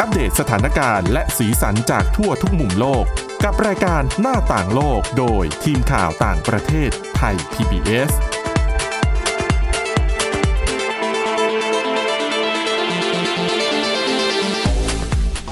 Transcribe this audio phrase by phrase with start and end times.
[0.00, 3.04] อัปเดตสถานการณ์และสีสันจากทั่วทุกมุมโลก
[3.44, 8.12] กับรายการหน้าต่างโลกโดยทีมข่าวต่างประเทศไทย PBS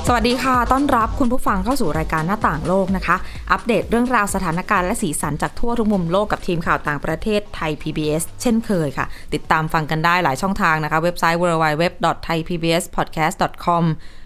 [0.07, 3.17] สวัสดีค่ะ ต้อนรับคุณผู้ฟังเข้าสู่รายการหน้าต่างโลกนะคะ
[3.53, 13.85] อัปเดตเรื่องราวสถานการณ์และสีสันจากทั่วทุกมุมโลกกับทีมข่าวต่างประเทศไทย PBS เช่นเคยค่ะ ติดตามฟังกันได้หลายช่องทางนะคะ เว็บไซต์ www.thaipbspodcast.com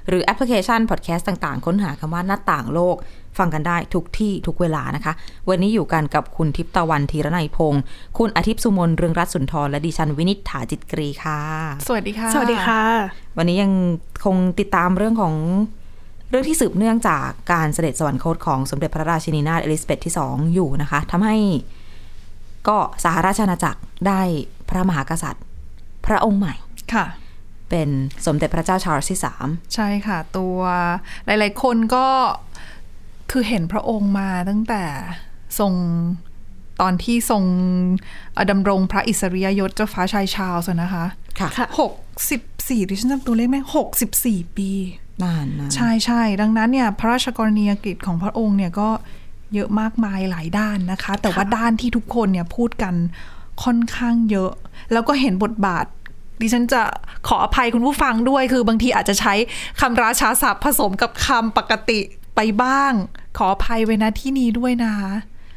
[0.09, 2.96] หรือแอปพลิเคชัน podcast ต่างๆ ค้นหาคำว่าหน้าต่างโลก
[3.38, 5.12] ฟังกันได้ทุกที่ทุกเวลานะคะ
[5.48, 7.82] วันนี้อยู่กันกับคุณทิพย์ตะวันธีรนัยพงศ์
[8.19, 11.41] คุณอาทิตย์สุมนเรืองรัตน์สุนทร และดิฉันวินิษฐาจิตกรีค่ะ
[11.87, 12.82] สวัสดีค่ะ สวัสดีค่ะ
[13.38, 13.73] วันนี้ยัง
[14.24, 15.34] คงติดตามเรื่องของ
[16.30, 21.37] เรื่องที่สืบเนื่องจากการเสด็จสวรรคตของสมเด็จพระราชินีนาถเอลิซาเบธที่สองอยู่นะคะทำให้
[22.68, 24.20] ก็สหราชอาณาจักรได้
[24.68, 25.45] พระมหากษัตริย์
[26.07, 26.54] พระองค์ใหม่
[26.95, 27.04] ค่ะ
[27.70, 27.88] เป็น
[28.27, 30.59] สมเด็จพระเจ้าชาร์ลส์ที่สามใช่ค่ะ ตัว
[31.27, 32.07] หลาย ๆ คนก็
[33.30, 34.85] คือเห็นพระองค์มาตั้งแต่
[35.59, 35.73] ทรง
[36.80, 37.45] ตอนที่ทรง
[38.35, 41.05] เอ่อดำรงพระอิสริยยศเจ้าฟ้าชายชาลส์อะนะคะ
[41.40, 41.93] ค่ะค่ะหก
[42.30, 44.71] สิบสี่ดิฉันจำตัวเลขไหมหกสิบสี่ปี
[45.23, 48.88] นานนะใช่ใช่ดังนั้นเนี่ยพระราชกรณียกิจของพระองค์เนี่ยก็
[49.55, 52.95] เยอะมากมายหลายด้านนะคะ แต่ว่าด้านที่ทุกคนเนี่ยพูดกัน
[53.65, 54.52] ค่อนข้างเยอะ
[54.93, 55.87] แล้วก็เห็นบทบาท
[56.40, 56.82] ดิฉันจะ
[57.29, 59.34] ขออภัยคุณผู้ฟังด้วย คือบางทีอาจจะใช้
[59.80, 62.01] คำราชาศัพท์ผสมกับคำปกติ
[62.37, 62.93] ไปบ้าง
[63.38, 65.12] ขออภัยไว้นะที่นี้ด้วยนะคะ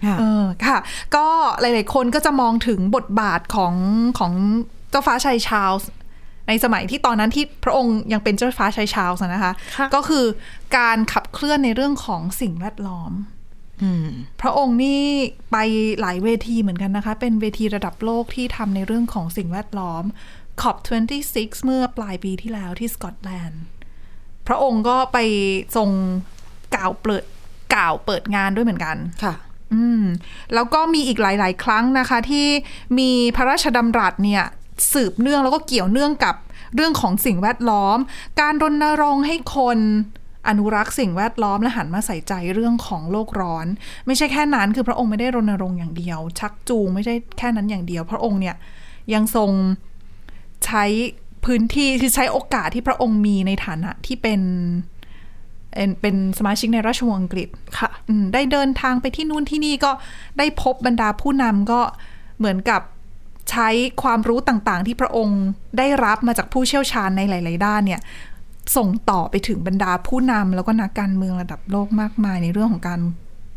[0.05, 0.77] ค่ะเออค่ะ
[1.15, 1.27] ก็
[1.61, 3.73] หลาย ๆ คนก็จะมองถึงบทบาทของ
[4.19, 4.33] ของ
[4.89, 5.89] เจ้าฟ้าชายชาร์ลส์
[6.47, 10.25] ในสมัยที่ตอนนั้นที่พระองค์ยังเป็นเจ้าฟ้าชายชาร์ลส์นะคะค่ะก็คือ
[10.77, 13.11] การขับเคลื่อนในเรื่องของสิ่งแวดล้อม
[13.83, 14.07] อืม
[14.41, 15.01] พระองค์นี่
[15.51, 15.57] ไป
[16.01, 20.03] หลายเวทีเหมือนกันนะคะ เป็นเวทีระดับโลกที่ทำในเรื่องของสิ่งแวดล้อม
[20.61, 23.61] COP26 เมื่อปลายปีที่แล้วที่สกอตแลนด์
[24.47, 25.17] พระองค์ก็ไป
[25.75, 25.89] ทรง
[26.75, 27.23] กล่าวเปิด
[27.75, 29.33] กล่าวเปิดงานด้วยเหมือนกัน ค่ะ
[29.73, 30.03] อืม
[30.53, 32.47] แล้วก็มีอีกหลาย ๆ ครั้งนะคะ ที่
[32.99, 34.43] มีพระราชดำรัสเนี่ย
[34.93, 36.35] สืบเนื่องแล้วก็เกี่ยวเนื่องกับ
[36.75, 37.97] เรื่องของสิ่งแวดล้อม
[38.41, 39.79] การรณรงค์ให้คน
[40.47, 43.65] อนุรักษ์สิ่งแวดล้อมและหันมาใส่ใจเรื่องของโลกร้อน
[44.05, 48.55] ไม่ใช่แค่นั้นคือพระองค์ไม่ได้รณรงค์อย่างเดียว ชักจูงไม่ใช่แค่นั้นอย่างเดียว พระองค์เนี่ย
[49.13, 49.51] ยังทรง
[50.69, 50.85] ใช้
[51.45, 54.41] พื้นที่คือใช้โอกาสที่พระองค์มีในฐานะที่เป็น
[55.73, 59.91] เป็นเป็นสมาชิกในราชวงศ์อังกฤษค่ะอืมได้เดินทางไปที่นู่นที่นี่ก็
[60.37, 61.81] ได้พบบรรดาผู้นำก็
[62.39, 62.81] เหมือนกับ
[63.51, 63.69] ใช้
[64.03, 65.41] ความรู้ต่างๆ ที่พระองค์
[65.77, 68.01] ได้รับมาจากผู้เชี่ยวชาญในหลาย ๆ ด้านเนี่ย
[68.75, 72.99] ส่งต่อไปถึงบรรดาผู้นำแล้วก็นักการเมืองระดับโลกมากมายในเรื่องของการ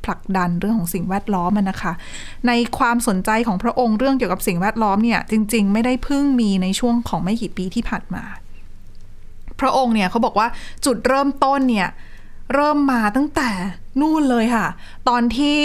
[0.04, 1.92] ผลักดันเรื่องของสิ่งแวดล้อมนะคะ
[2.46, 8.24] ในความสนใจของพระองค์เรื่องเกี่ยวกับสิ่งแวดล้อมเนี่ยจริง ๆ ไม่ได้เพิ่งมีในช่วงของไม่กี่ปีที่ผ่านมา
[9.60, 10.48] พระองค์เนี่ยเขาบอกว่า
[10.84, 11.88] จุดเริ่มต้นเนี่ย
[12.54, 13.50] เริ่มมาตั้งแต่
[14.00, 14.66] นู่นเลยค่ะ
[15.08, 15.58] ตอนที่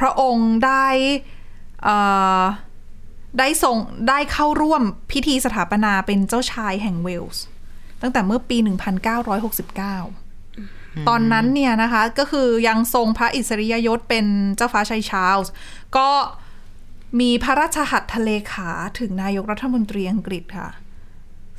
[0.00, 0.86] พระองค์ได้
[3.38, 3.76] ได้ส่ง
[4.08, 7.42] ได้เข้าร่วมพิธีสถาปนาเป็นเจ้าชายแห่งเวลส์
[8.02, 10.27] ตั้งแต่เมื่อปี 1969
[11.08, 14.26] ตอนนั้นเนี่ยนะคะก็คือยังทรงพระอิสริยยศเป็น
[14.56, 15.52] เจ้าฟ้าชายชาร์ลส์
[15.96, 16.08] ก็
[17.20, 20.68] มีพระราชหัตถเลขาถึงนายกรัฐมนตรีอังกฤษค่ะ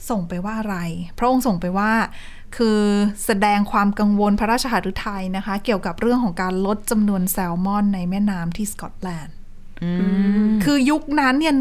[0.09, 0.77] ส่งไปว่าอะไร
[1.17, 1.91] พระองค์ส่งไปว่า
[2.57, 2.81] คือ
[3.25, 9.35] แสดงความกังวลพระราชหฤทัยนะคะ เกี่ยวกับเรื่องของการลดจำนวนแซลมอนในแม่น้ำที่สกอตแลนด์
[10.63, 11.53] คือยุคนั้นเนี่ย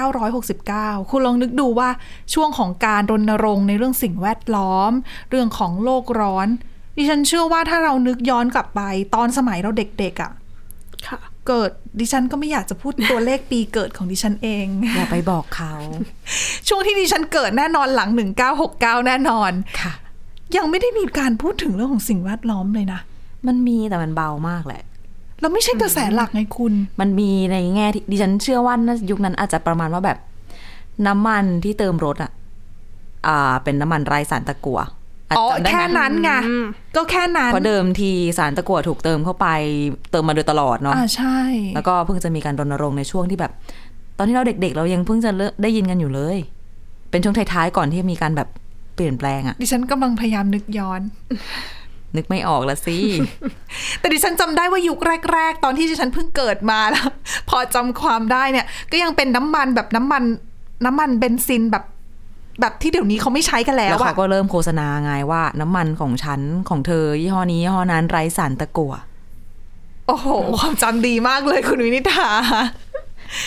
[0.00, 1.90] 1,969 คุณลองนึกดูว่า
[2.34, 4.92] ช่วงของการรณรงค์ในเรื่องสิ่งแวดล้อม
[5.30, 6.48] เรื่องของโลกร้อน
[6.96, 8.80] ดิฉันเชื่อว่าถ้าเรานึกย้อนกลับไป
[9.14, 10.30] ตอนสมัยเราเด็กๆอะ่ะ
[11.06, 11.18] ค่ะ
[11.48, 11.70] เกิด
[12.00, 15.74] ดิฉันก็ไม่อยากจะพูดตัวเลขปีเกิดของดิฉันเอง อย่าไปบอกเขา
[16.68, 18.10] ช่วงที่ดิฉันเกิดแน่นอนหลัง
[18.58, 19.92] 1969 แน่นอนค่ะ
[20.56, 23.00] ยังไม่ได้มีการพูดถึงเรื่องของสิ่งแวดล้อมเลยนะ
[23.46, 24.82] มันมีแต่มันเบามากแหละ
[25.40, 30.18] เราไม่ใช่กระแสหลักไงคุณ มันมีในแง่ที่ดิฉันเชื่อว่าน่ายุคนั้นอาจจะประมาณว่าแบบ
[31.06, 32.30] น้ำมันที่เติมรถอะ
[33.26, 34.86] อ่า เป็นน้ำมันไรสารตะกั่วะ
[35.38, 36.64] อ๋อจำได้ไหมแค่นั้นไงอืม
[36.96, 39.46] ก็แค่นั้นเพราะเดิมทีสารตะกั่วถูกเติมเข้าไป
[40.10, 41.38] เติมมาโดยตลอดเนาะอ่าใช่
[41.74, 43.52] แล้วก็เพิ่งจะมีการรณรงค์ในช่วงที่แบบ
[44.18, 46.38] ตอนที่เราเด็กๆ เรายังเพิ่งจะเริ่มได้ยินกันอยู่เลย
[47.10, 48.48] เป็นช่วงท้ายๆก่อนที่มีการแบบ
[48.94, 51.00] เปลี่ยนแปลงอะดิฉันกำลังพยายามนึกย้อน
[52.16, 52.98] นึกไม่ออกละสิ
[54.00, 54.98] แต่ดิฉันจำได้ว่ายุค
[55.32, 57.06] แรก ๆ ตอนที่ดิฉันเพิ่งเกิดมาแล้ว
[57.50, 60.22] พอจำความได้เนี่ย ก็ยังเป็นน้ำมันแบบน้ำมัน
[60.84, 61.84] น้ำมันเบนซินแบบ
[62.60, 68.94] แบบที่เดี๋ยวนี้เขาไม่ใช้กันแล้แล้ววเขาอะก็เริ่มโฆษณาไงว่า น้ำมันของฉันของเธอยี่ห้อนี้ยี่ห้อนั้นไรสารตะกั่ว
[70.06, 72.28] โอ้โห ความจำดีมากเลยคุณวินิธา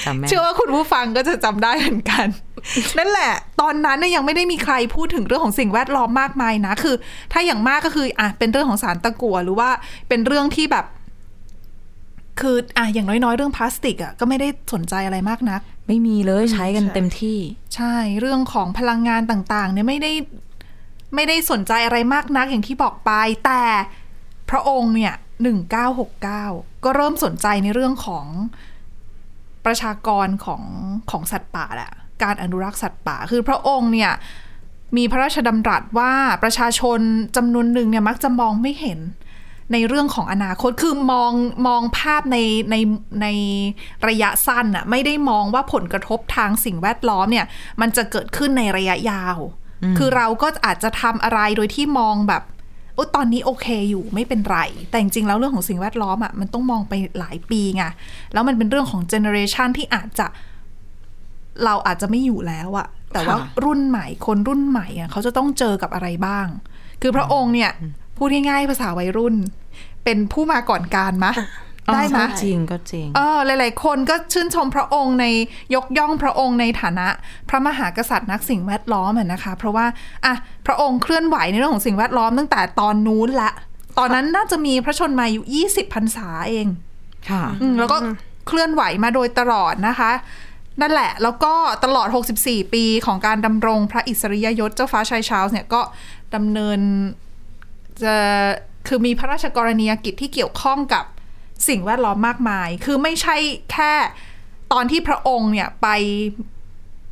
[0.06, 2.28] จำแม่นเชื่อว่าคุณผู้ฟังก็จะจำได้เหมือนกัน
[2.98, 6.96] นั่นแหละ ตอนนั้นเนี่ยยังไม่ได้มีใครพูดถึงเรื่องของสิ่งแวดล้อมมากมายนะคือ
[7.34, 9.70] ถ้าอย่างมากก็คืออะเป็นเรื่องของสารตะกั่วหรือว่า
[10.10, 10.86] เป็นเรื่องที่แบบ
[12.40, 17.40] คืออะอย่างน้อยๆ เรื่องพลาสติกอะก็ไม่ได้สนใจอะไรมากนัก ไม่มีเลยใช้กันใช่เต็มที่
[17.76, 20.12] ใช่เรื่องของพลังงานต่างๆเนี่ยไม่ได้
[21.16, 23.12] ไม่ได้สนใจอะไรมากนักอย่างที่บอกไป
[23.46, 23.64] แต่
[24.50, 25.14] พระองค์เนี่ย
[25.44, 26.44] หนึ่งเก้าหกเก้า
[26.84, 28.26] ก็เริ่มสนใจในเรื่องของ
[29.66, 30.64] ประชากรของ
[31.12, 31.92] ของสัตว์ป่าแหละ
[32.24, 34.12] การอนุรักษ์สัตว์ป่า คือพระองค์เนี่ย
[34.98, 36.14] มีพระราชดำรัสว่า
[36.44, 37.00] ประชาชน
[37.36, 39.00] จำนวนหนึ่งเนี่ยมักจะมองไม่เห็น
[39.74, 41.32] ในเรื่องของอนาคตคือมอง
[41.68, 42.38] มองภาพใน
[42.72, 42.76] ใน
[43.22, 43.28] ใน
[44.08, 47.46] ระยะสั้นอะไม่ได้มองว่าผลกระทบทางสิ่งแวดล้อมเนี่ย
[47.82, 49.38] มันจะเกิดขึ้นในระยะยาว
[49.98, 52.44] คือเราก็อาจจะทำอะไรโดยที่มองแบบ
[52.96, 54.58] โอ้ตอนนี้โอเคอยู่ไม่เป็นไร
[54.90, 57.84] แต่จริงๆแล้วเรื่องของสิ่งแวดล้อมอะมันต้องมองไปหลายปีไง
[58.34, 60.28] แล้วมันเป็นเรื่องของ generation ที่อาจจะ
[61.66, 66.48] เราอาจจะไม่อยู่แล้วอะแต่ว่าค่ะรุ่นใหม่คนรุ่นใหม่อะเขาจะต้องเจอกับอะไรบ้าง
[67.02, 67.72] คือพระองค์เนี่ย
[68.18, 69.36] พูดง่ายๆภาษาวัยรุ่น
[70.10, 71.34] เป็นผู้มาก่อนการว่า
[71.94, 75.26] ได้ไหมก็จริงก็จริงเออหลาย ๆ คนก็ชื่นชมพระองค์ใน
[75.76, 77.08] ยกย่องพระองค์ในฐานะ
[77.50, 79.86] พระมหากษัตริย์นักสิ่งแวดล้อมอะนะคะ เพราะว่า
[80.26, 80.34] อะ
[80.66, 83.52] พระองค์เคลื่อนไหวในเรื่องของสิ่งแวดล้อมตั้งแต่ตอนนู้นละ
[83.98, 86.68] ตอนนั้นน่าจะมีพระชนมายุ20พรรษาเอง
[87.30, 87.98] ค่ะอืมแล้วก็
[88.48, 90.12] เคลื่อนไหวมาโดยตลอดนะคะ
[90.82, 91.54] นั่นแหละแล้วก็
[91.84, 92.08] ตลอด
[92.42, 95.82] 64 ปีของการดำรงพระอิสริยยศเจ้าฟ้าชายชาร์ลส์เนี่ยก็
[96.36, 96.80] ดำเนิน
[98.04, 98.16] จะ
[98.90, 101.06] คือมีพระราชกรณียกิจที่เกี่ยวข้องกับ
[101.68, 103.36] สิ่งแวดล้อมมากมาย คือไม่ใช่
[103.72, 103.94] แค่
[104.74, 105.88] ตอนที่พระองค์เนี่ยไป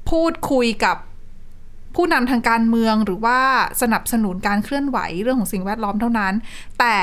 [0.10, 0.98] พูดคุยกับ
[1.96, 3.40] ผู้นำทางการเมืองหรือว่า
[3.82, 6.34] สนับสนุนการเคลื่อนไหวเรื่องของสิ่งแวดล้อมเท่านั้น
[6.80, 6.96] แต่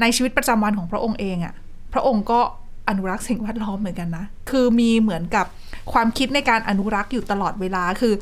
[0.00, 1.54] ในชีวิตประจำวันของพระองค์เองอะ
[1.92, 2.40] พระองค์ก็
[2.88, 5.46] อนุรักษ์สิ่งแวดล้อมเหมือนกันนะ คือมีเหมือนกับ
[5.92, 8.14] ความคิดในการอนุรักษ์อยู่ตลอดเวลา คือ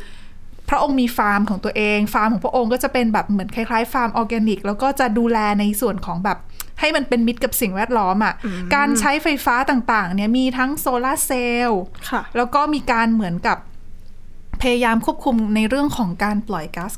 [0.69, 6.39] พระองค์มีฟาร์มของตัวเอง ฟาร์มของพระองค์ก็จะเป็นแบบเหมือนคล้ายๆ ฟาร์มออร์แกนิก แล้วก็จะดูแลในส่วนของแบบ
[6.81, 8.35] ให้มันเป็นมิตรกับสิ่งแวดล้อมอะค่ะ
[8.75, 13.59] การใช้ไฟฟ้าต่างๆ เนี่ยมีทั้งโซลาร์เซลล์ค่ะแล้วก็มีการเหมือนกับ
[14.63, 16.93] พยายามควบคุมในเรื่องของการปล่อยก๊าซ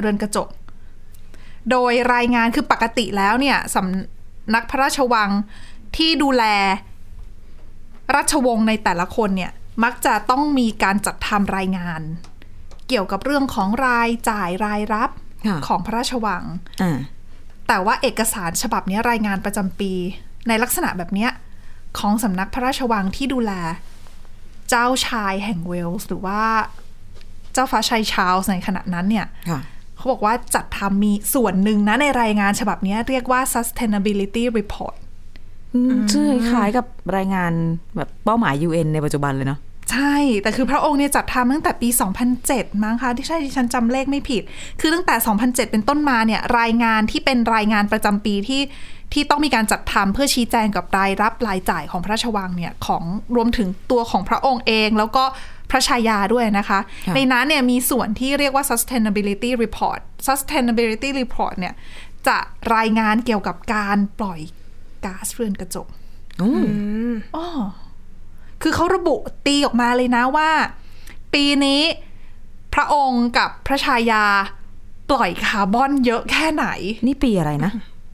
[0.00, 0.48] เรือนกระจก
[1.70, 5.30] โดยรายงานคือปกติแล้วเนี่ยสำนักพระราชวัง
[5.96, 6.44] ที่ดูแล
[8.14, 9.52] ราชวงศ์ในแต่ละคนเนี่ย
[9.84, 12.00] มักจะต้องมีการจัดทำรายงาน
[12.88, 15.10] เกี่ยวกับเรื่องของรายจ่ายรายรับ
[15.46, 16.44] ค่ะของพระราชวัง
[16.82, 16.98] อ่า
[17.68, 19.92] แต่ว่าเอกสารฉบับเนี้ยรายงานประจำปี
[20.48, 21.30] ในลักษณะแบบเนี้ย
[21.98, 23.52] ของสำนักพระราชวังที่ดูแล
[24.70, 26.40] เจ้าชายแห่งเวลส์หรือว่า
[27.52, 29.60] เจ้าฟ้าชายชาร์ลส์ในขณะนั้นเนี่ยค่ะ
[29.96, 34.94] เขาบอกว่าจัดทำมีส่วนหนึ่งนะในรายงานฉบับเนี้ยเรียกว่า sustainability report
[35.74, 36.86] อืมชื่อคล้ายกับ
[37.16, 37.52] รายงาน
[37.96, 39.58] แบบเป้าหมาย UN ในปัจจุบันเลยเนาะ
[39.92, 41.88] ใช่ แต่คือพระองค์เนี่ยจัดทำตั้งแต่ปี
[42.36, 44.42] 2007 มั้งคะ ที่ใช่ที่ฉันจำเลขไม่ผิด
[44.80, 45.14] คือตั้งแต่
[45.44, 48.62] 2007 เป็นต้นมาเนี่ย รายงานที่เป็นรายงานประจำปีที่
[49.12, 53.02] ที่ต้องมีการจัดทำเพื่อชี้แจงกับรายรับรายจ่ายของพระราชวังเนี่ยของ
[53.36, 55.24] รวมถึงตัวของพระองค์เอง แล้วก็
[55.70, 61.74] พระชายาด้วยนะคะค่ะในนั้นเนี่ยมีส่วนที่เรียกว่า sustainability report sustainability report เนี่ย
[62.28, 62.38] จะ
[62.76, 64.40] รายงานเกี่ยวกับการปล่อย
[65.04, 65.86] ก๊าซเรือนกระจก
[66.40, 66.48] อื
[67.10, 67.46] มอ๋อ
[68.66, 69.16] คือเขาระบุ
[69.46, 70.50] ตีออกมาเลยนะว่า
[71.34, 71.82] ปีนี้
[72.74, 74.24] พระองค์กับพระชายา
[75.10, 76.66] ปล่อยคาร์บอนเยอะแค่ไหน
[77.06, 77.72] นี่ปีอะไรนะ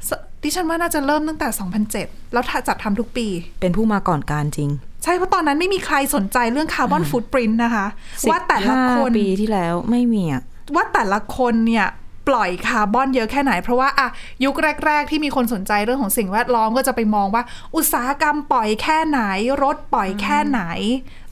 [0.09, 1.49] ดิฉันว่าน่าจะเริ่มตั้งแต่
[1.91, 3.27] 2007 แล้วถ้าจัดทำทุกปี
[3.61, 4.71] เป็นผู้มาก่อนการจริง
[5.03, 7.87] ใช่เพราะตอนนั้นไม่มีใครสนใจเรื่อง carbon footprint นะคะ
[8.31, 10.43] ว่าแต่ละคน15ปีที่แล้วไม่มีอะ
[10.75, 11.87] ว่าแต่ละคนเนี่ย
[12.31, 14.09] ปล่อยคาร์บอนเยอะแค่ไหน เพราะว่าอะ
[14.45, 14.55] ยุค
[14.87, 17.43] แรก ๆ ที่มีคนสนใจเรื่องของสิ่งแวดล้อมก็จะไปมองว่า
[17.77, 19.21] อุตสาหกรรมปล่อยแค่ไหน
[19.63, 20.63] รถปล่อยแค่ไหน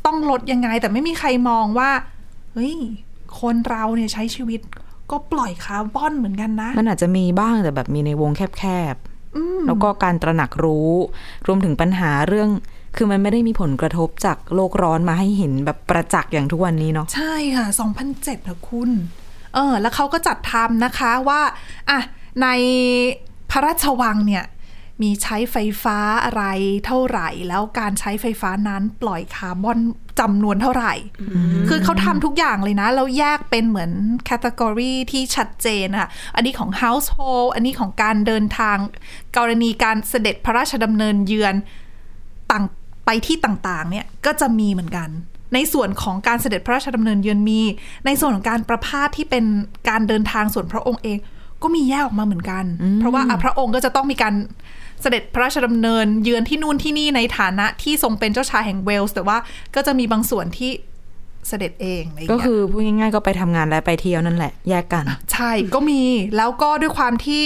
[0.07, 1.91] ต้องลดยังไง แต่ไม่มีใครมองว่า
[2.53, 2.77] เฮ้ย
[3.41, 4.61] คนเราเนี่ยใช้ชีวิต
[5.11, 10.91] ก็ปล่อยคาร์บอนเหมือนกันนะ มันอาจจะมีบ้างแต่แบบมีในวงแคบๆแล้วก็การตระหนักรู้
[11.47, 12.51] รวมถึงปัญหาเรื่อง
[12.97, 17.67] คือมันไม่ได้มีผลกระทบจากโลกร้อนมาให้เห็นแบบประจักษ์อย่างทุกวันนี้เนาะ ใช่ค่ะ
[18.09, 18.91] 2007นะคุณ
[19.55, 21.41] เออ แล้วเขาก็จัดทำนะคะว่า
[21.91, 22.01] อะ
[22.43, 22.49] ใน
[23.51, 24.45] พระราชวังเนี่ย
[25.03, 26.45] มีใช้ไฟฟ้าอะไร
[26.87, 29.79] เท่าไหร่ แล้วการใช้ไฟฟ้านั้นปล่อยคาร์บอน
[30.21, 30.95] จำนวนเท่าไหร่
[31.69, 33.91] คือเขาทำทุกอย่างเลยนะ แล้วแยกเป็นเหมือน
[34.25, 38.77] category ที่ชัดเจนอะอันนี้ของ household อันนี้ของการเดินทาง
[39.37, 41.55] กรณีการเสด็จพระราชดำเนินเยือน
[42.51, 42.65] ต่าง
[43.07, 45.09] ไปที่ต่างๆ เนี่ยก็จะมีเหมือนกัน
[45.55, 47.61] ในส่วนของการเสด็จพระราชดำเนินเยือนมี
[48.07, 49.45] ในส่วนของการประพาสที่เป็น
[49.89, 51.19] การเดินทางส่วนพระองค์เอง
[51.63, 52.65] ก็มีแยกออกมาเหมือนกัน
[52.97, 54.35] เพราะว่าอะพระองค์ก็จะต้องมีการ
[55.03, 59.39] เสด็จพระราชดำเนินเยือนที่นู่นที่นี่ในฐานะที่ทรงเป็นเจ้าชายแห่งเวลส์แต่ว่า
[59.75, 60.71] ก็จะมีบางส่วนที่
[61.49, 66.03] เสด็จเองอะไรอย่างก็เงี้ยคือพูดง่ายๆก็ไปทำงานและไปเที่ยวนั่นแหละ แยกกัน ใช่ก็มี
[66.37, 67.45] แล้วก็ด้วยความที่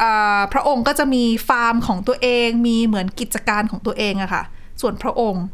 [0.00, 4.42] อ่าพระองค์ก็จะมีฟาร์มของตัวเองมีเหมือนกิจการของตัวเองอะค่ะ
[4.80, 5.44] ส่วนพระองค์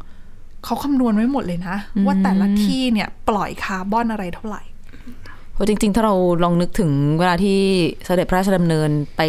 [0.65, 4.63] เขาคำนวณไว้หมดเลยนะ ว่าแต่ละที่เนี่ยปล่อยคาร์บอนอะไรเท่าไหร่
[5.53, 7.59] เพราะจริง ๆ ถ้าเราลองนึกถึงเวลาที่
[8.05, 9.21] เสด็จพระราชดำเนินไป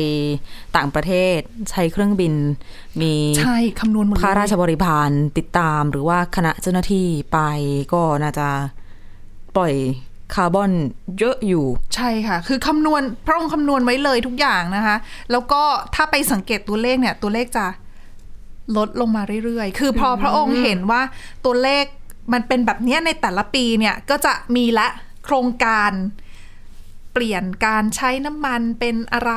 [0.76, 1.38] ต่างประเทศ
[1.70, 2.32] ใช้เครื่องบิน
[3.00, 7.38] มีใช่คำนวณหมดเลยข้าราชบริพารติดตาม หรือว่าคณะเจ้าหน้าที่ไป
[7.92, 8.48] ก็น่าจะ
[9.56, 9.74] ปล่อย
[10.34, 10.70] คาร์บอน
[11.18, 11.64] เยอะอยู่
[11.94, 14.96] ใช่ค่ะ คือคำนวณพระองค์คำนวณไว้เลยทุกอย่างนะคะ
[15.30, 15.62] แล้วก็
[15.94, 17.66] ถ้าไปสังเกตตัวเลขเนี่ย ตัวเลขจะ
[18.76, 21.02] ลดลงมาเรื่อยๆ คือพอพระองค์เห็นว่า
[21.44, 21.84] ตัวเลข
[22.32, 24.88] มันเป็นแบบเนี้ยในแต่ละปีเนี่ยก็จะมีละ
[25.24, 25.92] โครงการ
[27.12, 29.32] เปลี่ยนการใช้น้ำมันเป็นอะไร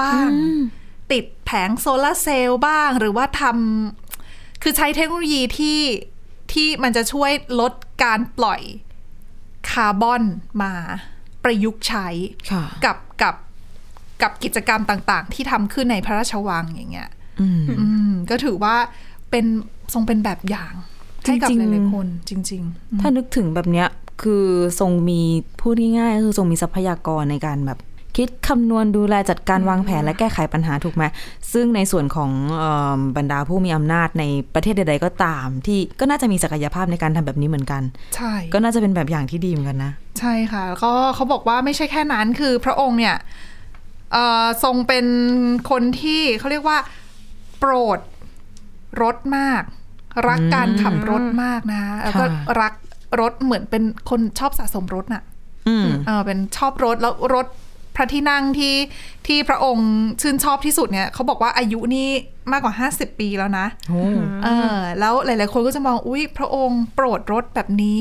[0.00, 0.28] บ้าง
[1.12, 5.80] ติดแผงโซลาร์เซลล์บ้างหรือว่าทำคือใช้เทคโนโลยีที่
[6.52, 7.72] ที่มันจะช่วยลด
[8.04, 8.60] การปล่อย
[9.70, 10.22] คาร์บอน
[10.62, 10.72] มา
[11.44, 12.08] ประยุกต์ใช้
[12.50, 13.34] ค่ะกับกับ
[14.22, 17.25] กับกิจกรรมต่าง ๆ ที่ทำขึ้นในพระราชวังอย่างเงี้ยอืมอืม
[18.30, 18.74] ก็ถือว่า
[19.30, 19.44] เป็น
[19.92, 20.74] ทรงเป็นแบบอย่าง
[21.24, 22.62] ให้กับจริงหๆลายๆคนจริง
[23.00, 23.88] ถ้านึกถึงแบบเนี้ย
[24.22, 24.46] คือ
[24.80, 25.20] ทรงมี
[25.60, 27.80] พูดง่ายๆก็คือทรงมีทรัพยากรในการแบบ
[28.16, 31.04] คิดคำนวณดูแลจัดการวางแผนและแก้ไขปัญหาถูกไหม
[31.52, 32.64] ซึ่งในส่วนของเอ
[32.94, 34.24] อบรรดาผู้มีอำนาจใน
[34.54, 43.16] ประเทศใด ๆ ก็ตาม ที่ก็น่าจะมีศักยภาพในการทำแบบนี้เหมือนกันๆใช่ ก็น่าจะเป็นแบบอย่างที่ดีเหมือนกันนะ ใช่ค่ะแล้วก็เขาบอกว่าไม่ใช่แค่นั้นคือพระองค์เนี่ย
[44.12, 45.06] เอ่อทรงเป็น
[45.70, 46.78] คนที่เขาเรียกว่า
[47.58, 47.98] โปรด
[49.02, 49.62] รถมาก
[50.28, 52.72] รักการขับรถมากนะแล้วก็ค่ะรัก
[53.20, 55.22] รถเหมือนเป็นคนชอบสะสมรถน่ะ
[55.68, 57.46] อืมเออเป็นชอบรถแล้วรถ
[57.96, 58.74] พระที่นั่งที่
[59.26, 62.08] ที่พระองค์ชื่นชอบที่สุดเนี่ยเขาบอกว่าอายุนี่
[62.52, 64.02] มากกว่า 50 ปีแล้วนะโอ้
[64.44, 68.00] เออแล้วหลาย ๆ คนก็จะมองอุ้ยพระองค์โปรดรถแบบนี้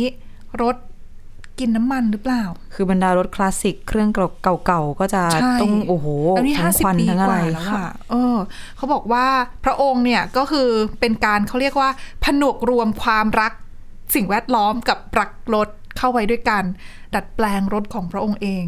[0.62, 0.75] รถ
[1.59, 2.43] กินน้ำมันหรือเปล่า
[2.74, 4.09] คือบรรดารถคลาสสิกเครื่อง
[4.65, 8.38] เก่าๆก็จะใช่ต้องโอ้โหแล้วนี่ทั้ห้างสิคบวันปีทั้งกอะไรว่าแล้วอะเออ
[8.77, 9.25] เขาบอกว่า
[9.65, 10.69] พระองค์เนี่ยก็คือ
[11.00, 11.89] เป็นการเขาเรียกว่า
[12.24, 13.53] ผนวกรวมความรัก
[14.15, 16.63] สิ่งแวดล้อมกับรักรถเข้าไว้ด้วยกัน
[17.15, 18.65] ดัดแปลงรถของพระองค์เอง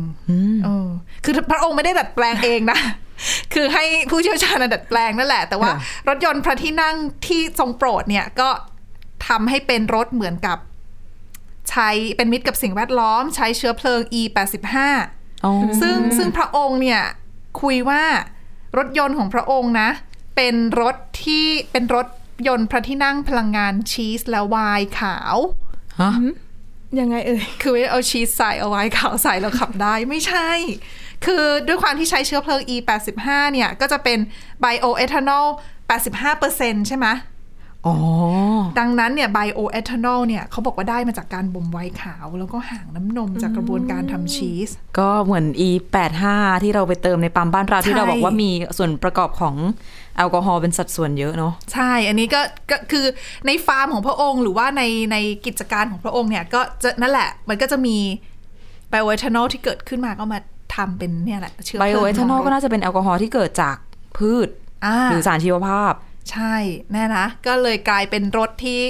[0.63, 0.87] เออ
[1.23, 2.79] คือพระองค์ไม่ได้ดัดแปลงเองนะ
[3.53, 5.77] คือให้ผู้เชี่ยวชาญน่ะดัดแปลงนั่นแหละ แต่ว่าค่ะ
[6.07, 6.95] รถยนต์พระที่นั่ง
[7.27, 8.49] ที่ทรงโปรดเนี่ยก็
[9.27, 10.57] ทำให้เป็นรถเหมือนกับ
[11.69, 14.21] ใช้เป็นมิตรกับสิ่งแวดล้อม ใช้เชื้อเพลิง E
[14.83, 17.01] 85อ๋อซึ่งซึ่งพระองค์เนี่ย
[17.61, 18.03] คุยว่า
[18.77, 19.89] รถยนต์ของพระองค์นะ
[20.35, 22.07] เป็นรถที่เป็นรถ
[22.47, 25.35] ยนต์พระที่นั่งพลังงานชีสและไวน์ขาว
[25.99, 26.11] ฮะ
[26.99, 30.49] ยังไงเอ่ย คือไม่ได้เอาชีสใส่เอาไวน์ขาวใส่แล้วขับได้ไม่ใช่
[31.25, 32.75] คือด้วยความที่ใช้เชื้อเพลิง E
[33.15, 34.19] 85 เนี่ย ก็จะเป็น
[34.61, 35.47] ไบโอเอทานอล
[36.17, 37.36] 85%ใช่ไหมอ๋อ
[38.79, 49.55] ดังนั้นเนี่ยไบโอเอทานอลเนี่ยเขาบอกว่าได้มาจากการบ่มไวน์ขาว แล้วก็ห่างน้ำนมจากกระบวนการทำชีส ก็เหมือน e 8 5 ที่เราไปเติมในปั๊มบ้านเราที่เราบอกว่ามีส่วนประกอบของ
[50.17, 52.41] แอลกอฮอล์เป็นสัดส่วนเยอะเนาะใช่ อันนี้ก็
[52.71, 53.05] ก็คือ
[53.45, 57.97] ในฟาร์มของพระองค์หรือว่าในในกิจการของพระองค์เนี่ยก็จะนั่นแหละมันก็จะมี
[58.89, 60.39] ไบโอเอทานอลที่เกิดขึ้นมาก็มา
[60.75, 63.75] ทำเป็นเนี่ยแหละเชื้อไบเพลิโองเอทานอลก็น่าจะเป็นแอลกอฮอล์ที่เกิดจาก
[64.17, 64.49] พืช
[64.85, 65.93] อ่าหรือสารชีวภาพ
[66.31, 66.55] ใช่
[66.93, 68.81] แน่นะ ก็เลยกลายเป็นรถที่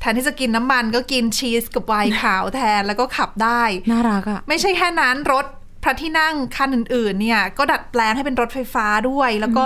[0.00, 5.46] แทนที่จะกินน้ำมันก็กินชีสกับไวน์ขาวแทนแล้วก็ขับได้ น่ารักอะไม่ใช่แค่นั้นรถ
[5.82, 9.62] พระที่นั่งคันอื่นๆ เนี่ย ก็ดัดแปลงให้เป็นรถไฟฟ้าด้วย แล้วก็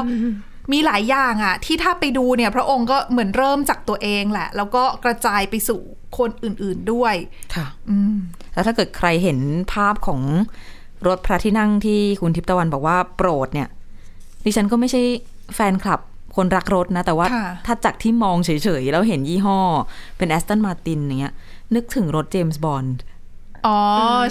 [0.73, 5.81] มีหลายอย่างอะที่ถ้าไปดูเนี่ย พระองค์ก็เหมือนเริ่มจากตัวเองแหละ แล้วก็กระจายไปสู่
[6.19, 7.15] คนอื่นๆด้วย
[7.55, 8.17] ค่ะอืม
[8.55, 9.39] แล้วถ้าเกิดใครเห็น
[9.73, 10.21] ภาพของ
[11.09, 13.69] รถพระที่นั่งที่คุณทิพย์ตะวันบอกว่าโปรดเนี่ย
[14.45, 15.03] ดิฉันก็ไม่ใช่
[15.55, 16.01] แฟนคลับ
[16.37, 19.59] คนรักรถนะ แต่ว่าค่ะถ้าจากที่มองเฉยๆ แล้วเห็นยี่ห้อ
[20.19, 21.35] เป็น Aston Martin อย่างเงี้ย
[21.75, 22.95] นึกถึงรถเจมส์บอนด์
[23.67, 23.79] อ๋อ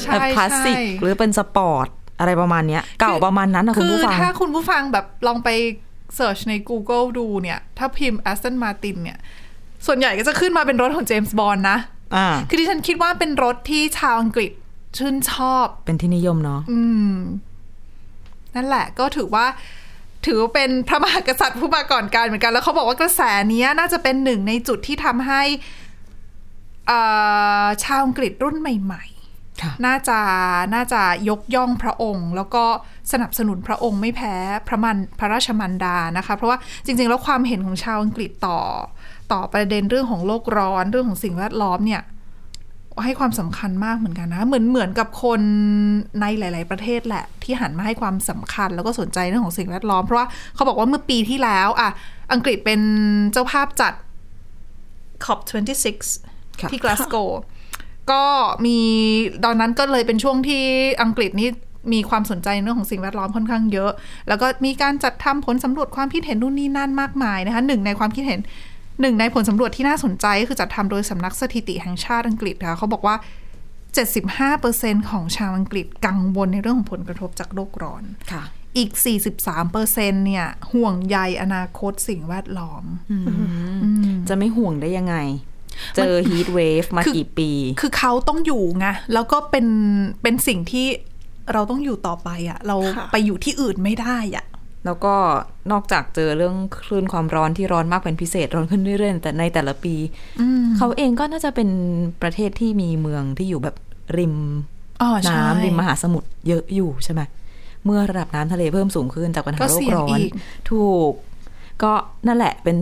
[0.02, 1.88] ใช่แบบคลาสสิกใช่หรือเป็นสปอร์ต
[2.20, 5.50] อะไรประมาณเนี้ย เก่าประมาณนั้นนะคุณคือผู้ฟัง ถ้าคุณผู้ฟังแบบลองไป
[6.16, 9.20] search ใน Google ดูเนี่ย ถ้าพิมพ์ Aston Martin เนี่ย
[9.86, 11.78] ส่วนใหญ่ก็จะขึ้นมาเป็นรถของเจมส์บอนด์นะ
[12.16, 14.52] อ่าคือที่ฉันคิดว่าเป็นรถที่ชาวอังกฤษ
[14.98, 16.82] ชื่นชอบ เป็นที่นิยมเนาะ อื
[17.14, 17.16] ม
[18.56, 19.46] นั่นแหละก็ถือว่า
[20.26, 25.42] ถือว่าเป็นพระมหากษัตริย์ผู้มาก่อนการเหมือนกัน แล้วเขาบอกว่ากระแสเนี้ยน่าจะเป็นหนึ่งในจุดที่ทำให้
[26.88, 27.00] เอ่
[27.64, 29.04] อชาวอังกฤษรุ่นใหม่
[29.62, 30.20] ค่ะๆน่าจะ
[30.76, 32.64] น่าจะยกย่องพระองค์ แล้วก็
[33.12, 34.36] สนับสนุนพระองค์ไม่แพ้
[34.68, 38.60] พระมันพระราชมันดานะคะ เพราะว่าจริง ๆ แล้วความเห็นของชาวอังกฤษต่อ
[39.32, 42.02] ต่อประเด็นเรื่องของโลกร้อนเรื่องของสิ่งแวดล้อมเนี่ย
[43.04, 45.42] ให้ความสำคัญมากเหมือนกันนะ เหมือนเหมือนกับคน
[46.22, 51.90] ในหลาย ๆ ประเทศแหละ ที่หันมาให้ความสำคัญ แล้วก็สนใจเรื่องของสิ่งแวดล้อม เพราะว่าเขาบอกว่าเมื่อปีที่แล้วอะ
[52.34, 52.82] อังกฤษเป็น
[53.32, 53.94] เจ้าภาพจัด
[55.26, 55.88] COP26
[56.62, 57.16] ค่ะที่กลาสโก
[58.12, 58.24] ก็
[58.66, 58.78] มี
[59.46, 60.64] ตอนนั้นก็เลยเป็นช่วงที่
[61.04, 61.50] อังกฤษนี่
[61.94, 63.92] มีความสนใจในเรื่องของสิ่งแวดล้อมค่อนข้างเยอะ
[64.28, 68.40] แล้วก็มีการจัดทำผลสำรวจความคิดเห็นนู่นนี่นั่นมากมายนะคะหนึ่งในความคิดเห็น
[69.02, 73.16] หนึ่งในผลสำรวจที่น่าสนใจก็คือจัดทำโดยสำนักสถิติแห่งชาติอังกฤษค่ะเขาบอกว่า
[73.98, 78.44] 75%ของชาวอังกฤษกังวลในเรื่องของผลกระทบจากโลกร้อนค่ะ
[78.78, 78.92] อีก
[79.58, 82.84] 43%เนี่ย ห่วงใยอนาคตสิ่งแวดล้อม
[84.30, 85.16] จะไม่ห่วงได้ยังไง
[85.96, 87.52] เจอฮีทเวฟมาคือกี่ปี
[87.82, 89.68] คือเขาต้องอยู่ไงแล้วก็เป็น
[90.22, 90.88] เป็นสิ่งที่
[91.54, 94.46] เราต้องอยู่ต่อไปอะ่ะ เราค่ะไปอยู่ที่อื่นไม่ได้อะ่ะ
[94.86, 95.14] แล้วก็
[95.72, 96.56] นอกจากเจอเรื่อง
[96.86, 99.96] คลื่นความร้อนที่ร้อนมากเป็นพิเศษร้อนขึ้นเรื่อยๆแต่ในแต่ละปี
[100.78, 101.70] เขาเองก็น่าจะเป็น
[102.22, 103.76] ประเทศที่มีเมืองที่อยู่แบบ
[104.18, 104.36] ริม
[105.02, 107.22] อ๋อใช่น้ำริมมหาสมุทรเยอะอยู่ใช่ไหม
[107.86, 110.32] เมื่อระดับน้ำทะเลเพิ่มสูงขึ้นจากปัญหาก็โลเสี่กยงร้อนอีก
[110.72, 111.12] ถูก
[111.84, 111.92] ก็
[112.28, 112.78] นั่นแหละเป็น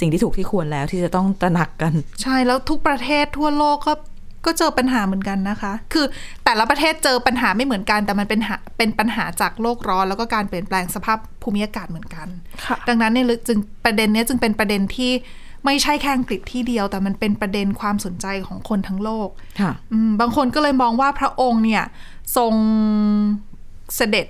[0.00, 1.92] สิ่งที่ถูกที่ควรแล้วที่จะต้องตระหนักกัน
[2.22, 3.92] ใช่แล้วทุกประเทศทั่วโลกก็
[4.46, 6.06] ก็เจอปัญหาเหมือนกันนะคะ คือ
[6.44, 12.28] แต่ละประเทศเจอปัญหาไม่เหมือนกัน แต่มันเป็นหาเป็นปัญหาจากโลกร้อน แล้วก็การเปลี่ยนแปลงสภาพภูมิอากาศเหมือนกัน
[12.64, 15.12] ค่ะดังนั้นเนี่ยจึงประเด็นเนี้ยจึงเป็นประเด็นที่
[15.64, 19.28] ไม่ใช่แค่อังกฤษที่เดียว แต่มันเป็นประเด็นความสนใจของคนทั้งโลก
[19.60, 21.84] ค่ะอืมบางคนก็เลยมองว่าพระองค์เนี่ย
[22.36, 22.52] ทรง
[23.96, 24.26] เสด็จ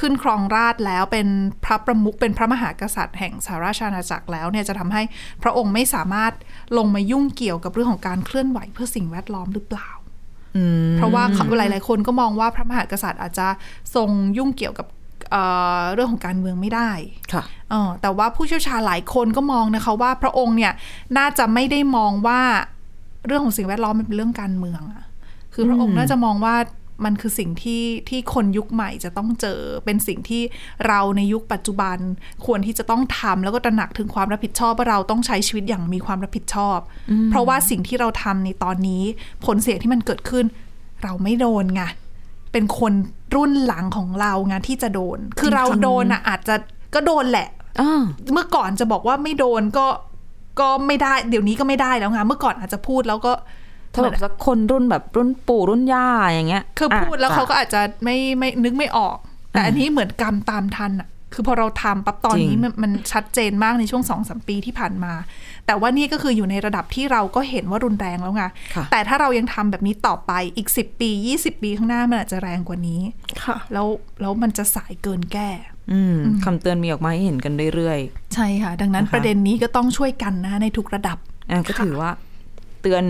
[0.00, 1.28] ขึ้นครองราชย์แล้วเป็น
[1.64, 5.02] พระประมุขเป็นพระมหากษัตริย์แห่งสหราชอาณาจักรแล้วเนี่ยจะทำให้
[5.42, 6.32] พระองค์ไม่สามารถ
[6.78, 9.88] ลงมายุ่งเกี่ยวกับเรื่องของการเคลื่อนไหวเพื่อสิ่งแวดล้อมหรือเปล่า
[10.56, 13.46] อืมเพราะว่าเขาหลายๆคนก็มองว่าพระมหากษัตริย์อาจจะ
[13.94, 14.86] ทรงยุ่งเกี่ยวกับ
[15.30, 15.42] เอ่
[15.78, 16.90] อเรื่องของการเมืองไม่ได้
[17.32, 20.72] ค่ะเออแต่ว่าผู้เชี่ยวชาญหลายคนก็มองนะคะว่าพระองค์เนี่ย
[21.18, 22.40] น่าจะไม่ได้มองว่า
[23.26, 25.04] เรื่องของสิ่งแวดล้อมมันเป็นเรื่องการเมืองอะ
[25.54, 26.54] คือพระองค์น่าจะมองว่า
[27.04, 30.42] มันคือสิ่งที่ที่คนยุคใหม่จะต้องเจอ เป็นสิ่งที่
[30.86, 31.98] เราในยุคปัจจุบัน
[32.46, 36.78] ควรที่จะต้องทำแล้วก็ตระหนักถึงความรับผิดชอบว่าเราต้องใช้ชีวิตอย่างมีความรับผิดชอบ
[37.30, 39.02] เพราะว่าสิ่งที่เราทำในตอนนี้
[39.44, 40.44] ผลเสียที่มันเกิดขึ้น
[41.02, 41.82] เราไม่โดนไง
[42.52, 42.92] เป็นคน
[43.34, 46.54] รุ่นหลังของเราไงที่จะโดน คือเราโดนอะอาจจะ
[46.94, 47.48] ก็โดนแหละ
[47.80, 48.02] อ่า
[48.32, 49.86] เมื่อก่อนจะบอกว่าไม่โดนก็
[50.60, 53.32] ก็ไม่ได้ เดี๋ยวนี้ก็ไม่ได้แล้วไงเมื่อก่อนอาจจะพูดแล้วก็
[53.98, 59.16] ถ้าแบบสักคนรุ่นแบบรุ่นปู่รุ่นย่าอย่างเงี้ย คือพูดแล้วะเขาก็อาจจะไม่ไม่นึกไม่ออก
[59.52, 65.12] แต่อันนี้เหมือนกรรมตามทันอะคือพอเราทำปั๊บตอนนี้จริงมันมันชัดเจนมากในช่วงสองสมปีที่ผ่านมา
[65.66, 73.00] แต่ว่านี่ก็คืออยู่ในระดับที่เราก็เห็นว่ารุนแรงแล้วไงค่ะแต่ถ้าเรายังทำแบบนี้ต่อไปอีก 10 ปี 20 ปีข้างหน้ามันอาจจะแรงกว่านี้
[73.44, 73.86] ค่ะ แล้ว
[74.20, 75.48] แล้วมันจะสายเกินแก้
[75.92, 77.98] อืมคำเตือนมีออกมาให้เห็นกันเรื่อย
[78.34, 82.10] ใช่ค่ะ ดังนั้นนะคะประเด็นนี้ก็ต้องช่วยกันนะในทุกระดับๆอะก็ถือว่า
[82.82, 83.04] เตือน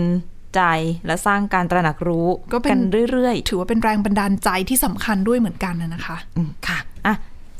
[0.55, 0.61] ใจ
[1.07, 2.81] และสร้างการตระหนักรู้ก็เป็นกัน
[3.11, 7.15] เรื่อยถือว่าเป็นแรงบันดาลใจที่สำคัญด้วยเหมือนกันนะนะคะๆอืมค่ะอะ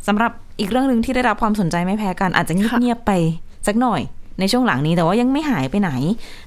[0.08, 3.12] สำหรับอีกเรื่องหนึ่งที่ได้รับความสนใจไม่แพ้กันอาจจะเงียบๆไป
[3.68, 4.02] สักหน่อย
[4.40, 5.92] ในช่วงหลังนี้แต่ว่ายังไม่หายไปไหน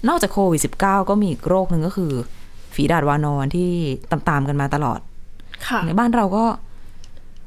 [0.09, 2.12] นอกจากโควิด -19 ก็มีอีกโรคหนึ่งก็คือ
[2.74, 3.70] ฝีดาษวานรที่
[4.11, 5.00] ตามๆกันมาตลอด
[5.66, 6.44] ค่ะในบ้านเราก็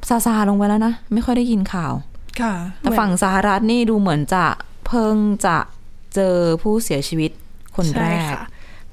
[0.10, 1.94] ซาๆลงไปแล้วนะ ไม่ค่อยได้ยินข่าว
[2.42, 4.46] ค่ะ แต่ฝั่งสหรัฐนี่ดูเหมือนจะ
[4.88, 5.58] เพิ่งจะ
[6.16, 7.32] เจอผู้เสียชีวิต
[7.76, 8.44] คนแรใช่ค่ะ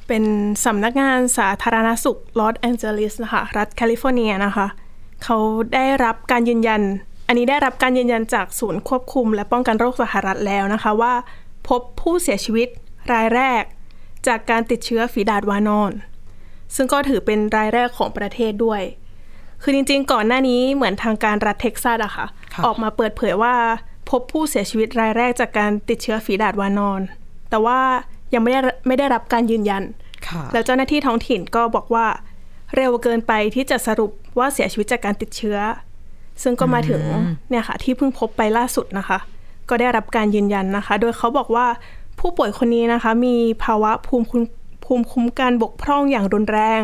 [0.09, 0.25] เป็น
[0.65, 4.67] สำนักงานสาธารณสุขลอสแอนเจลิสนะคะรัฐแคลิฟอร์เนียนะคะ
[5.25, 5.39] เขา
[5.75, 6.83] ได้รับการยืนยัน
[7.27, 11.15] อันนี้ได้รับการยืนยันจากศูนย์ควบคุม และป้องกันโรคสหรัฐแล้วนะคะว่า
[11.69, 12.69] พบผู้เสียชีวิต
[13.13, 13.63] รายแรก
[14.27, 15.93] จากการติดเชื้อฝีดาดวานอน
[16.75, 18.83] ซึ่งก็ถือเป็นรายแรกของประเทศด้วย
[19.63, 23.55] คือจริงๆ ก่อนหน้านี้เหมือนทางการรัฐเท็กซัสอะค่ะค่ะ ออกมาเปิดเผยว่า
[24.11, 27.01] พบผู้เสียชีวิตรายแรกจากการติดเชื้อฝีดาดวานอน
[27.51, 27.81] แต่ว่า
[28.35, 29.83] ยังไม่ได้ไม่ได้รับการยืนยัน
[30.29, 32.07] ค่ะแล้วเจ้าหน้าที่ท้องถิ่นก็บอกว่า
[32.77, 35.59] เร็วเกินไปที่จะสรุปว่าเสียชีวิตจากการติดเชื้อ
[36.43, 37.03] ซึ่งก็มาถึง
[37.51, 39.19] เนี่ยค่ะ ที่เพิ่งพบไปล่าสุดนะคะ
[39.69, 41.67] ก็ได้รับการยืนยันนะคะ โดยเขาบอกว่า
[42.21, 44.45] ผู้ป่วยคนนี้นะคะ มีภาวะภูมิคุ้ม
[44.85, 46.83] ภูมิคุ้มกันบกพร่องอย่างรุนแรง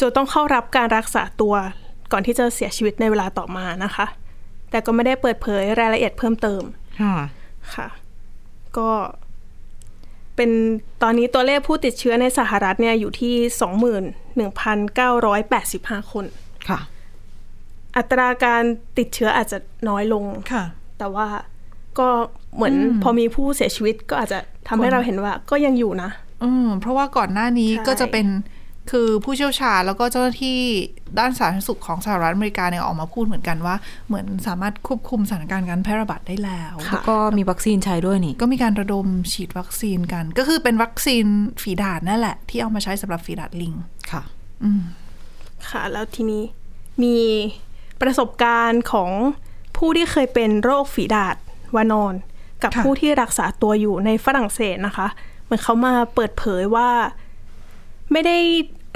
[0.00, 1.54] จนต้องเข้ารับการรักษาตัว
[2.12, 4.06] ก่อนที่จะเสียชีวิตในเวลาต่อมานะคะ
[4.70, 6.62] แต่ก็ไม่ได้เปิดเผยรายละเอียดเพิ่มเติม
[7.00, 7.16] ค่ะ
[7.74, 7.86] ค่ะ
[8.76, 8.88] ก็
[10.36, 10.50] เป็น
[11.02, 14.48] ตอนนี้ตัวเลขผู้ติดเชื้อในสหรัฐเนี่ยอยู่ที่
[14.96, 16.24] 21,985 คน
[16.68, 16.80] ค่ะ
[17.96, 18.62] อัตราการ
[18.98, 20.64] ติดเชื้ออาจจะน้อยลง ค่ะ
[20.98, 21.26] แต่ว่า
[21.98, 22.08] ก็
[22.54, 26.10] เหมือนพอมีผู้เสียชีวิตก็อาจจะทำให้เราเห็นว่าก็ยังอยู่นะ
[26.42, 28.26] อืม เพราะว่าก่อนหน้านี้ใช่ก็จะเป็น
[28.90, 30.58] คือผู้เชี่ยวชาญแล้วก็เจ้าหน้าที่
[31.18, 41.24] ด้านสาธารณสุขของสหรัฐอเมริกาเนี่ยออกมาพูดเหมือนกันว่า เหมือนสามารถควบคุมสถานการณ์การแพร่ระบาดได้แล้วแล้วก็มีวัคซีนใช้ด้วยนี่ ก็มีการระดมฉีดวัคซีนกัน ก็คือเป็นวัคซีน
[41.62, 43.74] ฝีดาดนั่นแหละ ที่เอามาใช้สำหรับฝีดาดลิง
[44.10, 44.22] ค่ะ
[44.64, 44.82] อืม
[45.70, 46.42] ค่ะ แล้วทีนี้
[47.02, 47.16] มี
[48.00, 49.10] ประสบการณ์ของ
[49.76, 51.36] ผู้ที่เคยเป็นโรคฝีดาด
[51.76, 52.14] วานอน
[52.62, 55.06] กับค่ะผู้ที่รักษาตัวอยู่ในฝรั่งเศสนะคะ
[55.44, 56.88] เหมือนเขามาเปิดเผยว่า
[58.12, 58.38] ไม่ได้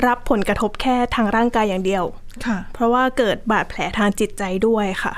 [0.06, 2.04] รับผลกระทบแค่ทางร่างกายอย่างเดียว
[2.46, 5.14] ค่ะ เพราะว่าเกิดบาดแผลทางจิตใจด้วยค่ะ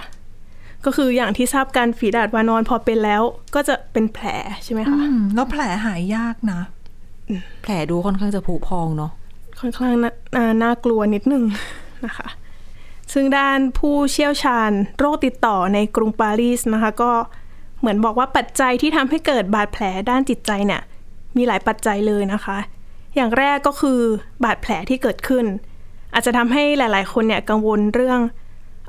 [0.85, 3.23] ก็คืออย่างที่ทราบกันฝีดาดวานอนพอเป็นแล้ว
[3.55, 4.27] ก็จะเป็นแผล
[4.65, 6.61] ใช่ไหมคะ อืมแล้วแผลหายยากนะ
[7.63, 9.13] แผลดูค่อนข้างจะผุพองเนาะ
[9.61, 11.45] ค่อนข้างน่าอ่าน่ากลัวนิดนึง
[12.07, 12.29] นะคะ
[13.13, 17.13] ซึ่งด้านผู้เชี่ยวชาญโรคติดต่อในกรุงปารีสนะคะ ก็
[17.81, 20.83] เหมือนบอกว่าปัจจัยที่ทำให้เกิดบาดแผลด้านจิตใจเนี่ย
[21.37, 22.59] มีหลายปัจจัยเลยนะคะ
[23.17, 24.01] อย่างแรกก็คือ
[24.45, 25.45] บาดแผลที่เกิดขึ้น
[26.15, 28.21] อาจจะทำให้หลาย ๆ คนเนี่ยกังวลเรื่อง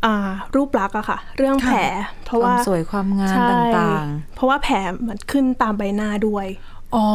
[0.05, 1.79] อารูปลักษณ์อะค่ะ เรื่องแผล
[2.25, 4.05] เพราะควาว่ามสวยความงามใช่ต่าง
[4.36, 4.75] เพราะว่าแผล
[5.07, 6.47] มันขึ้นตามใบหน้าด้วย
[6.95, 7.07] อ๋อ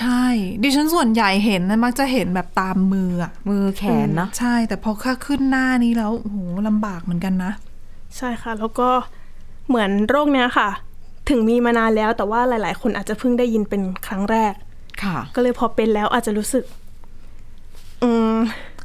[0.00, 0.24] ใช่
[0.62, 7.52] ดิฉันส่วนใหญ่เห็นนะมักจะเห็นแบบตามมืออะๆมือแขนเนาะใช่ แต่พอค่าขึ้นหน้านี้แล้วโอ้โหลำบากเหมือนกันนะ
[8.16, 8.88] ใช่ค่ะ แล้วก็
[9.68, 10.68] เหมือนโรคเนี้ยค่ะ
[11.28, 14.65] ถึงมีมานานแล้วแต่ว่าหลาย ๆ คนอาจจะเพิ่งได้ยินเป็นครั้งแรกค่ะ
[15.34, 16.64] ก็เลยพอเป็นแล้วอาจจะรู้สึก
[18.02, 18.36] อืม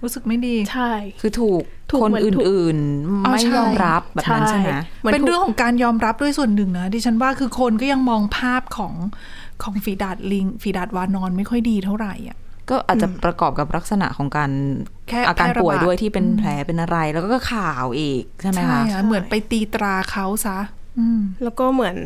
[0.03, 4.69] รู้สึกไม่ดี ใช่ คือถูกถูกคนเหมือนถูกอื่นอ๋ๆอไม่ใช่ยอมรับแบบนั้นใช่ไหม
[5.03, 8.93] หมือนเป็นถูกเรื่องของการยอมรับด้วยส่วนหนึ่งนะดิฉันว่าคือคนก็ยังมองภาพของ
[9.63, 12.37] ของฝีดาดลิงฝีดาดวานอนไม่ค่อยดีเท่าไหร่อะ
[12.69, 14.51] ก็อาจจะประกอบกับลักษณะของการ
[15.09, 20.57] แค่อาการแพร่ระบาดป่วยด้วยที่เป็นแผลเป็นอะไร แล้วก็ข่าวอีกใช่ไหมใช่คะอะเหมือนไปตีตราเขาซะ
[20.99, 21.97] อืมแล้วก็เหมือน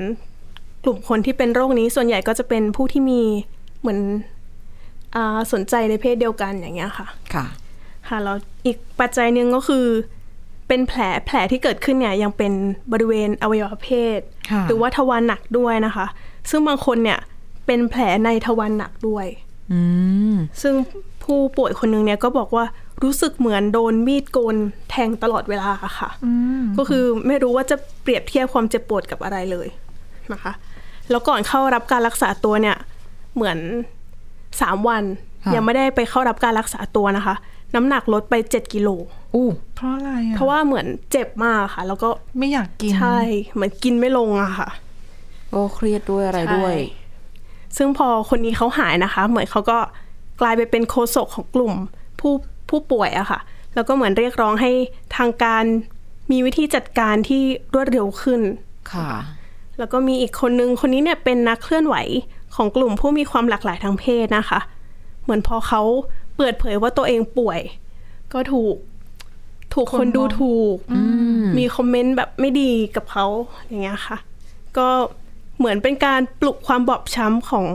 [0.84, 3.22] กลุ่มคนที่เป็นโรคนี้ส่วนใหญ่ก็จะเป็นผู้ที่มี
[3.86, 4.02] เหมือน
[5.16, 7.46] อ่าสนใจในเพศเดียวกันอย่างเงี้ยค่ะ ค่ะ
[8.08, 9.86] ค่ะแล้วอีกปัจจัยหนึ่งก็คือ
[10.68, 12.54] เป็นแผลแผลที่เกิดขึ้นเนี่ยยังเป็น
[12.92, 14.20] บริเวณอวัยวะเพศ
[14.52, 16.06] ค่ะหรือว่าทวารหนักด้วยนะคะ
[16.50, 17.20] ซึ่งบางคนเนี่ย
[17.66, 19.26] เป็นแผลในทวารหนักด้วย
[19.72, 19.82] อื
[20.34, 20.74] มซึ่ง
[21.24, 22.66] ผู้ป่วยคนหนึงเนี่ยก็บอกว่า
[23.04, 24.56] รู้สึกเหมือนโดนมีดโกน
[24.90, 29.68] แทงตลอดเวลาอะค่ะอืมก็คือไม่รู้ว่าจะเปรียบเทียบความเจ็บปวดกับอะไรเลย
[30.32, 30.54] นะคะ
[31.12, 32.78] แล้วก่อนเข้ารับการรักษาตัวเนี่ย
[33.36, 33.58] เหมือน
[34.62, 35.04] สามวัน
[35.44, 37.36] ค่ะยังไม่ได้ไปเข้ารับการรักษาตัวนะคะ
[37.76, 38.90] น้ำหนักลดไป7กิโล
[39.36, 43.20] อู้เพราะอะไรอะเพราะว่าเหมือนเจ็บมากค่ะ แล้วก็ไม่อยากกินใช่
[43.54, 44.70] เหมือนกินไม่ลงอะค่ะ
[45.54, 49.78] ก็เครียดด้วยอะไรด้วยใช่ซึ่งพอคนนี้เขาหายนะคะ เหมือนเขาก็
[50.42, 51.74] กลายไปเป็นโฆษกของกลุ่ม
[52.20, 52.34] ผู้
[52.70, 53.40] ผู้ป่วยอะค่ะ
[53.76, 54.72] แล้วก็เหมือนเรียกร้องให้
[55.18, 55.64] ทางการ
[56.32, 57.44] มีวิธีจัดการที่
[57.74, 58.42] รวดเร็วขึ้น
[58.94, 59.10] ค่ะ
[59.80, 61.96] แล้วก็มีอีกคนนึงคนนี้เนี่ยเป็นนักเคลื่อนไหว
[62.56, 64.60] ของกลุ่มผู้มีความหลากหลายทางเพศนะคะ
[65.24, 65.82] เหมือนพอเขา
[66.38, 67.60] เปิดเผยว่าตัวเองป่วย
[68.34, 68.76] ก็ถูก
[69.74, 70.78] ถูกคนดูถูก
[71.58, 73.26] มีคอมเมนต์แบบไม่ดีกับเขา
[73.68, 74.18] อย่างเงี้ยค่ะ
[74.78, 74.88] ก็
[75.58, 77.66] เหมือนเป็นการปลุกความบอบช้ำของ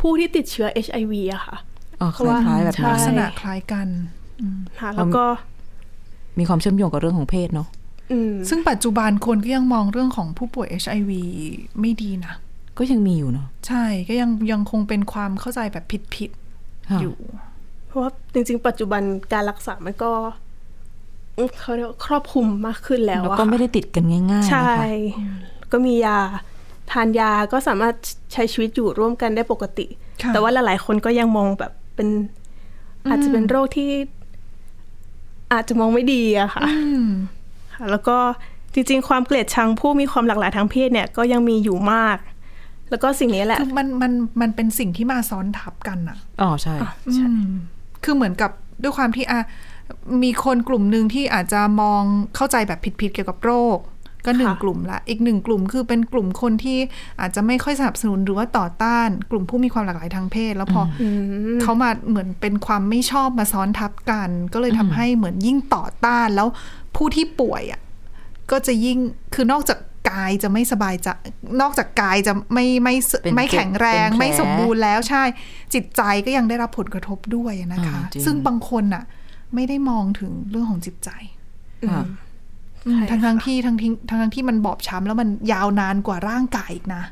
[0.00, 1.56] ผู้ที่ติดเชื้อ HIV อะค่ะ
[2.00, 3.88] อ๋อคล้ายๆแบบใช่นั้ลันกษณะคล้ายกัน
[4.80, 5.24] ค่ะแล้วก็
[6.38, 7.68] มีความเชื่อมโยงกับเรื่องของเพศเนาะ
[8.12, 11.10] อืมซึ่งปัจจุบันคนก็ยังมองเรื่องของผู้ป่วย HIV
[11.80, 12.34] ไม่ดีนะ
[12.80, 16.30] ก็ยังมีอยู่เนาะใช่ก็ยังยังคงเป็นความเข้าใจแบบผิด
[16.90, 17.16] ค่ะๆอยู่
[17.86, 20.12] เพราะว่าจริง ๆ ปัจจุบันการรักษามันก็
[21.36, 24.72] อืมเขาเรียกว่าครอบคลุมมากขึ้นแล้วแล้วอะก็ค่ะไม่ได้ติดกันง่ายๆนะคะใช่
[25.72, 26.18] ก็มียา
[26.90, 27.94] ทานยาก็สามารถ
[28.32, 29.86] ใช้ชีวิตอยู่ร่วมกันได้ปกติ
[30.22, 32.08] ค่ะแต่ว่าหลายๆคนก็ยังมองแบบเป็น
[33.08, 33.90] อาจจะเป็นโรคที่
[35.52, 37.06] อาจจะมองไม่ดีอะค่ะอืม
[37.74, 38.16] ค่ะแล้วก็
[38.74, 42.16] จริง ๆ ความเกลียดชังผู้มีความหลากหลายทางเพศเนี่ย ก็ยังมีอยู่มาก
[42.90, 46.74] แล้วก็สิ่งนี้แหละคือมันมันมันเป็นสิ่งที่มาซ้อนทับกันอะอ๋อใช่
[47.08, 47.44] อืม
[48.04, 48.50] คือเหมือนกับ
[48.82, 49.40] ด้วยความที่อะ
[50.22, 52.02] มีคนกลุ่มหนึ่งที่อาจจะมอง
[52.36, 53.78] เข้าใจแบบผิดๆเกี่ยวกับโรค
[54.24, 56.78] ก็หนึ่งค่ะกลุ่มละ อีกหนึ่งกลุ่มคือเป็นกลุ่มคนที่
[57.20, 61.02] อาจจะไม่ค่อยสนับสนุนหรือว่าต่อต้าน กลุ่มผู้มีความหลากหลายทางเพศ แล้วพออ
[61.54, 66.48] มเขามาเหมือนเป็นความไม่ชอบมาซ้อนทับกัน ก็เลยทำให้เหมือนยิ่งต่อต้านแล้ว
[66.96, 67.80] ผู้ที่ป่วยอะ
[68.50, 68.98] ก็จะยิ่ง
[69.34, 69.78] คือนอกจาก
[70.10, 71.12] กายจะไม่สบายจะ
[71.60, 75.22] นอกจากกายจะไม่ไม่สเป็นไม่แข็งแรงเป็นแผลไม่สมบูรณ์แล้วใช่
[75.74, 79.04] จิตใจก็ยังได้รับผลกระทบด้วยนะคะอ่าจริงซึ่งบางคนน่ะ
[79.54, 81.10] ไม่ได้มองถึงเรื่องของจิตใจ
[81.90, 82.04] ค่ะ
[82.86, 87.02] อืมใช่ทั้งค่ะทั้งที่ทั้งที่ทั้งทั้งที่มันบอบช้ำแล้วมันยาวนานกว่าร่างกายอีกนะ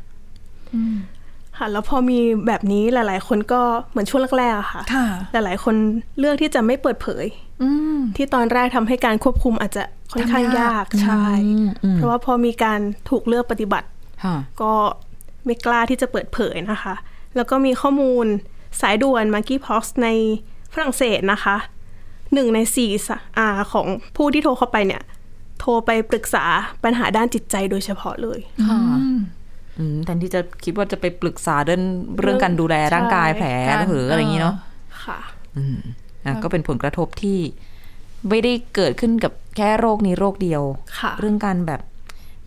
[1.59, 5.75] ค่ะแล้วพอมีแบบนี้หลาย ๆ คนก็เหมือนช่วงแรกๆอะค่ะค่ะ หลายๆ คน
[6.19, 7.25] เลือกที่จะไม่เปิดเผย
[7.63, 13.89] อืม ที่ตอนแรกทำให้การควบคุมอาจจะค่อนข้างทำยากยากใช่ อืมอืม เพราะว่าพอมีการถูกเลือกปฏิบัติ
[14.25, 14.73] ค่ะ ก็
[15.45, 16.95] ไม่กล้าที่จะเปิดเผยนะคะ
[17.37, 18.27] แล้วก็มีข้อมูล
[18.81, 20.09] สายด่วน Monkeypox ใน
[20.73, 21.57] ฝรั่งเศสนะคะ
[22.35, 25.03] หนึ่งในสี่สะอ่าของผู้ที่โทรเข้าไปเนี่ย
[25.61, 26.45] โทรไปปรึกษา
[26.85, 29.19] ปัญหาด้านจิตใจโดยเฉพาะเลย ค่ะอืม
[30.05, 31.83] แทนที่จะคิดว่าจะไปปรึกษาเรื่อง
[32.21, 34.57] เรื่องการดูแลร่างกายแผลการหรืออะไรอย่างนี้เนาะ
[35.05, 35.19] ค่ะ
[36.25, 37.39] อะก็เป็นผลกระทบที่
[38.29, 40.63] ไม่ได้เกิดขึ้นกับแค่โรคนี้โรคเดียว
[40.99, 41.81] ค่ะเรื่องการแบบ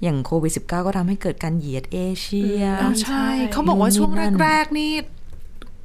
[0.04, 4.92] อย่างโควิด -19 ก็ทำให้เกิดการเหยียดเอเชียอ่าใช่ เขาบอกว่าช่วงนู่นนี่นั่นแรก ๆ นี่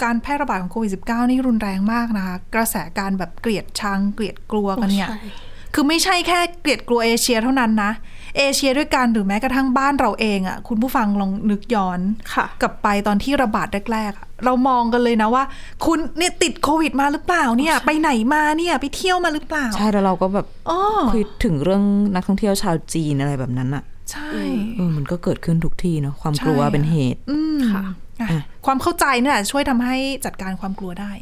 [0.03, 5.21] การแพร่ระบาดของโควิด -19 นี่รุนแรงมากนะคะ กระแสการแบบเกลียดชัง เกลียดกลัวกันเนี่ยใช่
[5.75, 7.93] คือไม่ใช่แค่เกลียดกลัวเอเชียเท่านั้นนะ
[8.37, 12.01] เอเชียด้วยกันหรือแม้กระทั่งบ้านเราเองอะ่ะคุณผู้ฟังลองนึกย้อน
[12.35, 15.45] ค่ะกลับไปตอนที่ระบาดแรกๆอะเรามองกันเลยนะว่า
[15.87, 20.81] คุณเนี่ยติดโควิดมาหรือเปล่าเนี่ย ไปไหนมาเนี่ยไปเที่ยวมาหรือเปล่า ใช่แล้วเราก็แบบอ๋อ
[21.13, 21.83] คุยถึงเรื่อง
[22.15, 24.31] นักท่องเที่ยวชาวจีนอะไรแบบนั้นอะใช่
[24.77, 27.85] เออมันก็เกิดขึ้นทุกที่เนาะความกลัวใช่เป็นเหตุอืมค่ะ
[28.21, 31.13] อะอะความเข้าใจเนี่ยแหละช่วยทำให้จัดการความกลัวได้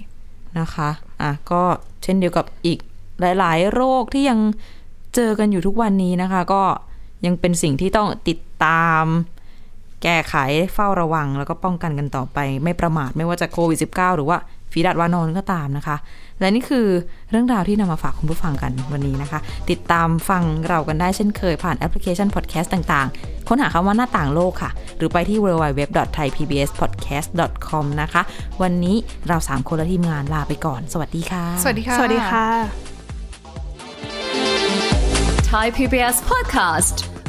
[0.59, 0.91] นะคะ
[1.23, 1.63] อะก็
[2.03, 2.79] เช่นเดียวกับอีก
[3.21, 4.39] หลาย ๆ โรคที่ยัง
[5.15, 6.63] เจอกันอยู่ทุกวันนี้นะคะ ก็
[7.27, 9.05] ยังเป็นสิ่งที่ต้องติดตาม
[10.03, 10.35] แก้ไข
[10.75, 14.39] เฝ้าระวัง แล้วก็ป้องกันกันต่อไป ไม่ประมาทไม่ว่าจะโควิด -19 หรือว่า
[14.73, 15.97] ฝีดาดวานอนก็ตามนะคะ
[16.41, 16.87] และนี่คือ
[17.31, 19.39] เรื่องราวที่นำมาฝากคุณผู้ฟังกันวันนี้นะคะ
[19.71, 28.23] ติดตามฟังเรากันได้เช่นเคยผ่านแอปพลิเคชันพอดแคสต์ต่างๆ ค้นหาคำว่าหน้าต่างโลกค่ะ หรือไปที่ www.thaipbspodcast.com นะคะ
[28.63, 28.97] วันนี้
[29.29, 32.47] เราสามคนและทีมงานลาไปก่อน สวัสดีค่ะ สวัสดีค่ะ สวัสดีค่ะ
[35.51, 37.14] Thai PBS podcast.